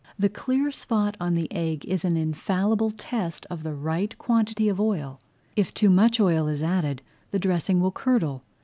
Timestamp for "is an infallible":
1.85-2.89